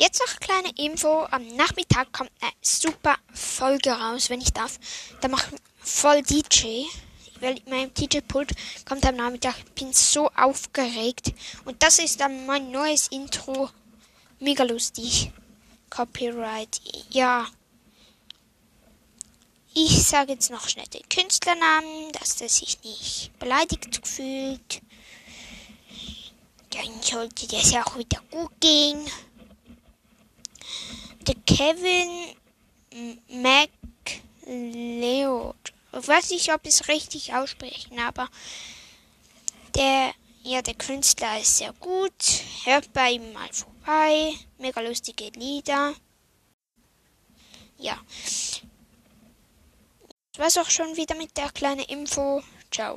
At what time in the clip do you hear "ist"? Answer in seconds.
11.98-12.18, 41.38-41.58